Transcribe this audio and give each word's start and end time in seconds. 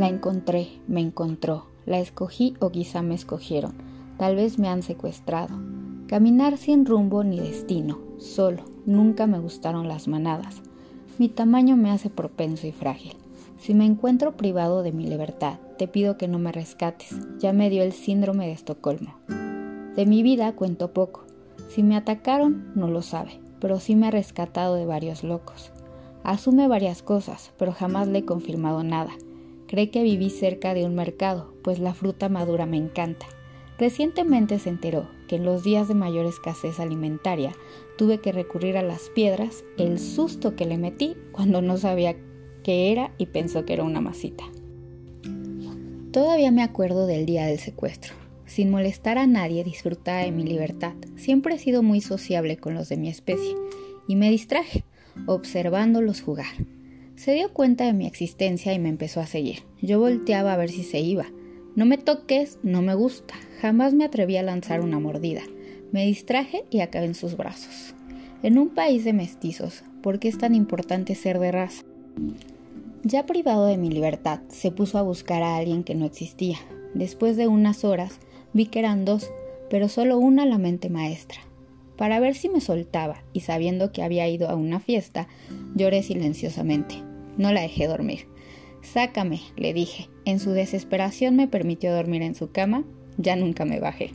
La 0.00 0.08
encontré, 0.08 0.80
me 0.88 1.02
encontró, 1.02 1.66
la 1.84 1.98
escogí 1.98 2.54
o 2.58 2.70
quizá 2.70 3.02
me 3.02 3.14
escogieron, 3.14 3.74
tal 4.16 4.34
vez 4.34 4.58
me 4.58 4.70
han 4.70 4.82
secuestrado. 4.82 5.54
Caminar 6.06 6.56
sin 6.56 6.86
rumbo 6.86 7.22
ni 7.22 7.38
destino, 7.38 7.98
solo, 8.16 8.64
nunca 8.86 9.26
me 9.26 9.38
gustaron 9.38 9.88
las 9.88 10.08
manadas. 10.08 10.62
Mi 11.18 11.28
tamaño 11.28 11.76
me 11.76 11.90
hace 11.90 12.08
propenso 12.08 12.66
y 12.66 12.72
frágil. 12.72 13.12
Si 13.58 13.74
me 13.74 13.84
encuentro 13.84 14.38
privado 14.38 14.82
de 14.82 14.92
mi 14.92 15.06
libertad, 15.06 15.58
te 15.76 15.86
pido 15.86 16.16
que 16.16 16.28
no 16.28 16.38
me 16.38 16.50
rescates, 16.50 17.14
ya 17.38 17.52
me 17.52 17.68
dio 17.68 17.82
el 17.82 17.92
síndrome 17.92 18.46
de 18.46 18.52
Estocolmo. 18.52 19.16
De 19.96 20.06
mi 20.06 20.22
vida 20.22 20.56
cuento 20.56 20.94
poco. 20.94 21.26
Si 21.68 21.82
me 21.82 21.94
atacaron, 21.94 22.72
no 22.74 22.88
lo 22.88 23.02
sabe, 23.02 23.38
pero 23.60 23.78
sí 23.80 23.96
me 23.96 24.06
ha 24.06 24.10
rescatado 24.10 24.76
de 24.76 24.86
varios 24.86 25.24
locos. 25.24 25.72
Asume 26.24 26.68
varias 26.68 27.02
cosas, 27.02 27.52
pero 27.58 27.72
jamás 27.72 28.08
le 28.08 28.20
he 28.20 28.24
confirmado 28.24 28.82
nada. 28.82 29.12
Cree 29.70 29.88
que 29.90 30.02
viví 30.02 30.30
cerca 30.30 30.74
de 30.74 30.84
un 30.84 30.96
mercado, 30.96 31.54
pues 31.62 31.78
la 31.78 31.94
fruta 31.94 32.28
madura 32.28 32.66
me 32.66 32.76
encanta. 32.76 33.26
Recientemente 33.78 34.58
se 34.58 34.68
enteró 34.68 35.08
que 35.28 35.36
en 35.36 35.44
los 35.44 35.62
días 35.62 35.86
de 35.86 35.94
mayor 35.94 36.26
escasez 36.26 36.80
alimentaria 36.80 37.52
tuve 37.96 38.18
que 38.18 38.32
recurrir 38.32 38.76
a 38.76 38.82
las 38.82 39.10
piedras, 39.10 39.62
el 39.78 40.00
susto 40.00 40.56
que 40.56 40.66
le 40.66 40.76
metí 40.76 41.14
cuando 41.30 41.62
no 41.62 41.76
sabía 41.76 42.16
qué 42.64 42.90
era 42.90 43.12
y 43.16 43.26
pensó 43.26 43.64
que 43.64 43.74
era 43.74 43.84
una 43.84 44.00
masita. 44.00 44.42
Todavía 46.10 46.50
me 46.50 46.64
acuerdo 46.64 47.06
del 47.06 47.24
día 47.24 47.46
del 47.46 47.60
secuestro. 47.60 48.14
Sin 48.46 48.72
molestar 48.72 49.18
a 49.18 49.28
nadie 49.28 49.62
disfrutaba 49.62 50.22
de 50.22 50.32
mi 50.32 50.42
libertad. 50.42 50.94
Siempre 51.14 51.54
he 51.54 51.58
sido 51.58 51.84
muy 51.84 52.00
sociable 52.00 52.56
con 52.56 52.74
los 52.74 52.88
de 52.88 52.96
mi 52.96 53.08
especie 53.08 53.54
y 54.08 54.16
me 54.16 54.30
distraje 54.30 54.82
observándolos 55.26 56.22
jugar. 56.22 56.56
Se 57.20 57.34
dio 57.34 57.52
cuenta 57.52 57.84
de 57.84 57.92
mi 57.92 58.06
existencia 58.06 58.72
y 58.72 58.78
me 58.78 58.88
empezó 58.88 59.20
a 59.20 59.26
seguir. 59.26 59.58
Yo 59.82 60.00
volteaba 60.00 60.54
a 60.54 60.56
ver 60.56 60.70
si 60.70 60.82
se 60.82 61.00
iba. 61.00 61.26
No 61.76 61.84
me 61.84 61.98
toques, 61.98 62.58
no 62.62 62.80
me 62.80 62.94
gusta. 62.94 63.34
Jamás 63.60 63.92
me 63.92 64.06
atreví 64.06 64.38
a 64.38 64.42
lanzar 64.42 64.80
una 64.80 64.98
mordida. 65.00 65.42
Me 65.92 66.06
distraje 66.06 66.64
y 66.70 66.80
acabé 66.80 67.04
en 67.04 67.14
sus 67.14 67.36
brazos. 67.36 67.94
En 68.42 68.56
un 68.56 68.70
país 68.70 69.04
de 69.04 69.12
mestizos, 69.12 69.84
¿por 70.02 70.18
qué 70.18 70.28
es 70.28 70.38
tan 70.38 70.54
importante 70.54 71.14
ser 71.14 71.38
de 71.40 71.52
raza? 71.52 71.84
Ya 73.02 73.26
privado 73.26 73.66
de 73.66 73.76
mi 73.76 73.90
libertad, 73.90 74.40
se 74.48 74.70
puso 74.70 74.96
a 74.96 75.02
buscar 75.02 75.42
a 75.42 75.58
alguien 75.58 75.84
que 75.84 75.94
no 75.94 76.06
existía. 76.06 76.56
Después 76.94 77.36
de 77.36 77.48
unas 77.48 77.84
horas, 77.84 78.18
vi 78.54 78.64
que 78.64 78.78
eran 78.78 79.04
dos, 79.04 79.30
pero 79.68 79.90
solo 79.90 80.16
una 80.16 80.46
la 80.46 80.56
mente 80.56 80.88
maestra. 80.88 81.40
Para 81.98 82.18
ver 82.18 82.34
si 82.34 82.48
me 82.48 82.62
soltaba 82.62 83.22
y 83.34 83.40
sabiendo 83.40 83.92
que 83.92 84.02
había 84.02 84.26
ido 84.26 84.48
a 84.48 84.54
una 84.54 84.80
fiesta, 84.80 85.28
lloré 85.74 86.02
silenciosamente. 86.02 87.09
No 87.40 87.52
la 87.52 87.62
dejé 87.62 87.86
dormir. 87.86 88.26
Sácame, 88.82 89.40
le 89.56 89.72
dije. 89.72 90.10
En 90.26 90.40
su 90.40 90.50
desesperación 90.50 91.36
me 91.36 91.48
permitió 91.48 91.90
dormir 91.90 92.20
en 92.20 92.34
su 92.34 92.52
cama. 92.52 92.84
Ya 93.16 93.34
nunca 93.34 93.64
me 93.64 93.80
bajé. 93.80 94.12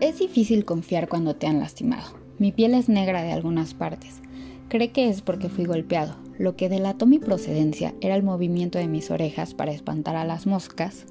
Es 0.00 0.20
difícil 0.20 0.64
confiar 0.64 1.06
cuando 1.08 1.36
te 1.36 1.46
han 1.46 1.60
lastimado. 1.60 2.16
Mi 2.38 2.50
piel 2.50 2.72
es 2.72 2.88
negra 2.88 3.22
de 3.22 3.32
algunas 3.32 3.74
partes. 3.74 4.22
Cree 4.70 4.90
que 4.90 5.10
es 5.10 5.20
porque 5.20 5.50
fui 5.50 5.66
golpeado. 5.66 6.16
Lo 6.38 6.56
que 6.56 6.70
delató 6.70 7.04
mi 7.04 7.18
procedencia 7.18 7.92
era 8.00 8.16
el 8.16 8.22
movimiento 8.22 8.78
de 8.78 8.88
mis 8.88 9.10
orejas 9.10 9.52
para 9.52 9.72
espantar 9.72 10.16
a 10.16 10.24
las 10.24 10.46
moscas, 10.46 11.04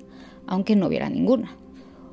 aunque 0.48 0.76
no 0.76 0.88
hubiera 0.88 1.12
ninguna. 1.12 1.56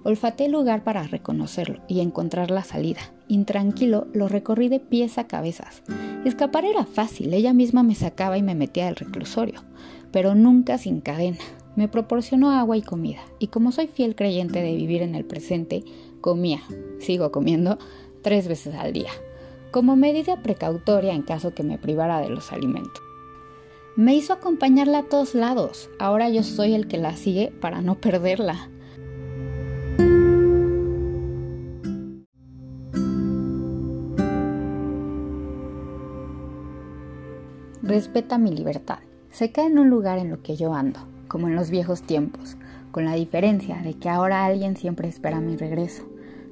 Olfaté 0.05 0.45
el 0.45 0.53
lugar 0.53 0.85
para 0.85 1.03
reconocerlo 1.05 1.81
y 1.89 2.01
encontrar 2.01 2.51
la 2.51 2.63
salida. 2.63 3.01
Intranquilo, 3.27 4.07
lo 4.13 4.29
recorrí 4.29 4.69
de 4.69 4.79
pies 4.79 5.17
a 5.17 5.27
cabezas. 5.27 5.83
Escapar 6.27 6.67
era 6.67 6.85
fácil, 6.85 7.33
ella 7.33 7.55
misma 7.55 7.83
me 7.83 7.95
sacaba 7.95 8.37
y 8.37 8.43
me 8.43 8.55
metía 8.55 8.85
del 8.85 8.97
reclusorio, 8.97 9.63
pero 10.13 10.35
nunca 10.35 10.77
sin 10.77 11.01
cadena. 11.01 11.39
Me 11.75 11.89
proporcionó 11.89 12.51
agua 12.51 12.77
y 12.77 12.83
comida, 12.83 13.21
y 13.39 13.49
como 13.49 13.73
soy 13.73 13.87
fiel 13.87 14.15
creyente 14.15 14.63
de 14.63 14.77
vivir 14.77 15.01
en 15.01 15.15
el 15.15 15.25
presente, 15.25 15.85
comía, 16.21 16.61
sigo 17.01 17.33
comiendo, 17.33 17.79
tres 18.23 18.47
veces 18.47 18.75
al 18.75 18.93
día, 18.93 19.11
como 19.71 19.97
medida 19.97 20.43
precautoria 20.43 21.15
en 21.15 21.23
caso 21.23 21.55
que 21.55 21.63
me 21.63 21.79
privara 21.79 22.21
de 22.21 22.29
los 22.29 22.53
alimentos. 22.53 23.03
Me 23.97 24.15
hizo 24.15 24.33
acompañarla 24.33 24.99
a 24.99 25.09
todos 25.09 25.35
lados, 25.35 25.89
ahora 25.99 26.29
yo 26.29 26.43
soy 26.43 26.75
el 26.75 26.89
que 26.89 26.99
la 26.99 27.17
sigue 27.17 27.53
para 27.61 27.81
no 27.81 28.01
perderla. 28.01 28.71
Respeta 37.87 38.39
mi 38.39 38.51
libertad. 38.51 39.01
Se 39.31 39.53
queda 39.53 39.67
en 39.67 39.79
un 39.79 39.91
lugar 39.91 40.19
en 40.19 40.31
lo 40.31 40.43
que 40.43 40.57
yo 40.57 40.73
ando, 40.73 41.01
como 41.29 41.49
en 41.49 41.55
los 41.55 41.69
viejos 41.69 42.01
tiempos, 42.01 42.57
con 42.93 43.05
la 43.05 43.13
diferencia 43.13 43.77
de 43.83 43.93
que 43.93 44.09
ahora 44.09 44.47
alguien 44.47 44.75
siempre 44.75 45.07
espera 45.07 45.39
mi 45.39 45.55
regreso. 45.59 46.09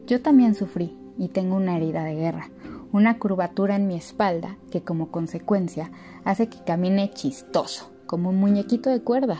Yo 0.07 0.21
también 0.21 0.55
sufrí 0.55 0.95
y 1.17 1.29
tengo 1.29 1.57
una 1.57 1.79
herida 1.79 2.05
de 2.05 2.17
guerra, 2.17 2.51
una 2.93 3.19
curvatura 3.19 3.77
en 3.77 3.87
mi 3.87 3.97
espalda 3.97 4.59
que 4.71 4.83
como 4.83 5.11
consecuencia 5.11 5.91
hace 6.25 6.51
que 6.51 6.63
camine 6.67 7.11
chistoso, 7.13 7.91
como 8.05 8.29
un 8.29 8.37
muñequito 8.37 8.91
de 8.91 9.01
cuerda. 9.01 9.39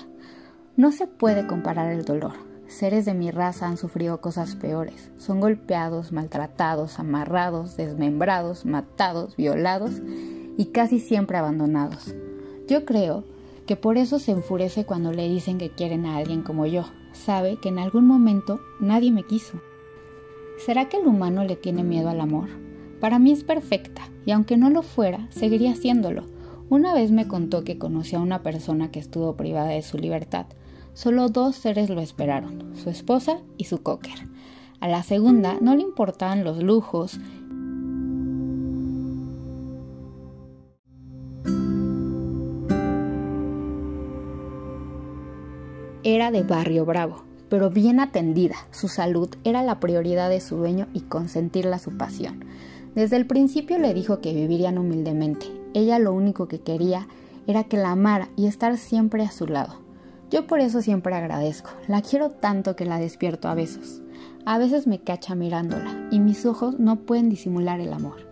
No 0.79 0.93
se 0.93 1.07
puede 1.07 1.47
comparar 1.47 1.93
el 1.93 2.07
dolor. 2.07 2.33
Seres 2.69 3.05
de 3.05 3.13
mi 3.13 3.31
raza 3.31 3.67
han 3.67 3.77
sufrido 3.77 4.23
cosas 4.23 4.57
peores. 4.57 5.11
Son 5.19 5.41
golpeados, 5.41 6.11
maltratados, 6.11 6.99
amarrados, 6.99 7.77
desmembrados, 7.77 8.65
matados, 8.65 9.37
violados 9.37 10.01
y 10.57 10.67
casi 10.67 11.01
siempre 11.01 11.37
abandonados. 11.37 12.15
Yo 12.69 12.85
creo 12.85 13.25
que 13.67 13.77
por 13.77 13.99
eso 13.99 14.19
se 14.19 14.33
enfurece 14.33 14.85
cuando 14.85 15.13
le 15.13 15.29
dicen 15.29 15.59
que 15.59 15.71
quieren 15.71 16.07
a 16.07 16.17
alguien 16.17 16.43
como 16.43 16.67
yo. 16.67 16.85
Sabe 17.13 17.57
que 17.57 17.69
en 17.69 17.79
algún 17.79 18.07
momento 18.07 18.61
nadie 18.81 19.13
me 19.13 19.25
quiso. 19.25 19.61
¿Será 20.59 20.89
que 20.89 20.97
el 20.97 21.07
humano 21.07 21.45
le 21.45 21.57
tiene 21.57 21.85
miedo 21.85 22.09
al 22.09 22.21
amor? 22.21 22.49
Para 23.01 23.19
mí 23.19 23.33
es 23.33 23.45
perfecta, 23.45 24.03
y 24.25 24.31
aunque 24.31 24.57
no 24.57 24.71
lo 24.71 24.83
fuera, 24.83 25.27
seguiría 25.31 25.73
haciéndolo. 25.73 26.25
Una 26.69 26.95
vez 26.95 27.11
me 27.11 27.29
contó 27.29 27.65
que 27.65 27.79
conoció 27.79 28.19
a 28.19 28.23
una 28.23 28.43
persona 28.43 28.91
que 28.91 29.01
estuvo 29.01 29.37
privada 29.37 29.69
de 29.69 29.83
su 29.83 29.99
libertad. 29.99 30.47
Solo 30.95 31.29
dos 31.29 31.57
seres 31.57 31.91
lo 31.91 32.01
esperaron, 32.01 32.77
su 32.77 32.91
esposa 32.91 33.41
y 33.57 33.65
su 33.65 33.83
cocker. 33.83 34.29
A 34.81 34.89
la 34.89 35.03
segunda 35.03 35.59
no 35.61 35.75
le 35.75 35.83
importaban 35.83 36.45
los 36.45 36.63
lujos 36.63 37.19
Era 46.05 46.33
de 46.33 46.43
barrio 46.43 46.85
bravo, 46.85 47.23
pero 47.49 47.71
bien 47.71 48.01
atendida. 48.01 48.57
Su 48.73 48.89
salud 48.89 49.29
era 49.45 49.63
la 49.63 49.79
prioridad 49.79 50.31
de 50.31 50.41
su 50.41 50.57
dueño 50.57 50.89
y 50.93 51.03
consentirla 51.03 51.79
su 51.79 51.97
pasión. 51.97 52.45
Desde 52.97 53.15
el 53.15 53.25
principio 53.25 53.79
le 53.79 53.95
dijo 53.95 54.21
que 54.21 54.35
vivirían 54.35 54.79
humildemente. 54.79 55.47
Ella 55.75 56.01
lo 56.01 56.13
único 56.13 56.49
que 56.49 56.61
quería 56.61 57.07
era 57.47 57.63
que 57.65 57.77
la 57.77 57.93
amara 57.93 58.31
y 58.37 58.49
estar 58.49 58.79
siempre 58.79 59.23
a 59.23 59.31
su 59.31 59.47
lado. 59.47 59.75
Yo 60.29 60.49
por 60.49 60.59
eso 60.59 60.83
siempre 60.83 61.15
agradezco. 61.15 61.71
La 61.87 62.03
quiero 62.03 62.31
tanto 62.31 62.75
que 62.75 62.85
la 62.85 62.99
despierto 62.99 63.47
a 63.47 63.55
besos. 63.55 64.03
A 64.45 64.59
veces 64.59 64.89
me 64.89 64.99
cacha 64.99 65.37
mirándola 65.37 66.09
y 66.11 66.19
mis 66.19 66.45
ojos 66.47 66.81
no 66.81 66.97
pueden 66.97 67.29
disimular 67.29 67.79
el 67.79 67.93
amor. 67.93 68.27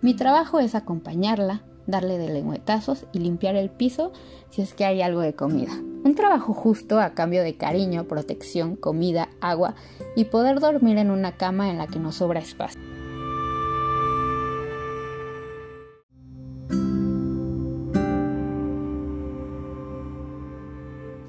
Mi 0.00 0.14
trabajo 0.14 0.58
es 0.58 0.74
acompañarla, 0.74 1.62
darle 1.86 2.18
de 2.18 2.32
lengüetazos 2.32 3.06
y 3.12 3.20
limpiar 3.20 3.54
el 3.54 3.70
piso 3.70 4.10
si 4.50 4.60
es 4.60 4.74
que 4.74 4.84
hay 4.84 5.02
algo 5.02 5.20
de 5.20 5.34
comida. 5.34 5.72
Un 6.04 6.14
trabajo 6.16 6.52
justo 6.52 6.98
a 6.98 7.14
cambio 7.14 7.44
de 7.44 7.56
cariño, 7.56 8.04
protección, 8.04 8.74
comida, 8.74 9.28
agua 9.40 9.76
y 10.16 10.24
poder 10.24 10.58
dormir 10.58 10.98
en 10.98 11.10
una 11.10 11.36
cama 11.36 11.70
en 11.70 11.78
la 11.78 11.86
que 11.86 12.00
nos 12.00 12.16
sobra 12.16 12.40
espacio. 12.40 12.80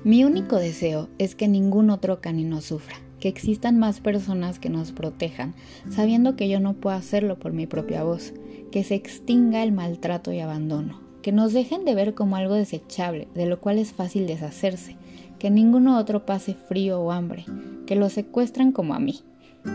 Mi 0.04 0.26
único 0.26 0.58
deseo 0.58 1.08
es 1.18 1.34
que 1.34 1.48
ningún 1.48 1.90
otro 1.90 2.20
canino 2.20 2.60
sufra, 2.60 2.98
que 3.22 3.30
existan 3.30 3.80
más 3.80 4.02
personas 4.02 4.60
que 4.60 4.70
nos 4.70 4.92
protejan, 4.92 5.54
sabiendo 5.90 6.36
que 6.36 6.50
yo 6.50 6.60
no 6.60 6.74
puedo 6.74 6.96
hacerlo 6.96 7.40
por 7.40 7.54
mi 7.54 7.68
propia 7.68 8.04
voz, 8.04 8.34
que 8.70 8.84
se 8.84 8.96
extinga 8.96 9.64
el 9.64 9.72
maltrato 9.72 10.34
y 10.34 10.42
abandono, 10.42 11.03
que 11.24 11.32
nos 11.32 11.54
dejen 11.54 11.86
de 11.86 11.96
ver 11.96 12.14
como 12.14 12.36
algo 12.36 12.54
desechable, 12.54 13.28
de 13.34 13.48
lo 13.48 13.60
cual 13.60 13.80
es 13.80 13.94
fácil 13.94 14.28
deshacerse, 14.28 14.98
que 15.40 15.50
ninguno 15.50 15.98
otro 15.98 16.26
pase 16.26 16.54
frío 16.54 17.02
o 17.02 17.12
hambre, 17.12 17.46
que 17.88 17.96
lo 17.96 18.10
secuestren 18.10 18.72
como 18.72 18.94
a 18.94 19.00
mí, 19.00 19.22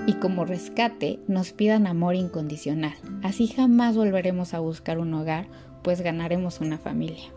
y 0.06 0.12
como 0.12 0.44
rescate 0.44 1.18
nos 1.26 1.52
pidan 1.52 1.86
amor 1.86 2.14
incondicional. 2.14 2.94
Así 3.22 3.46
jamás 3.46 3.96
volveremos 3.96 4.54
a 4.54 4.60
buscar 4.60 4.98
un 4.98 5.14
hogar, 5.14 5.46
pues 5.82 6.02
ganaremos 6.02 6.60
una 6.60 6.78
familia. 6.78 7.32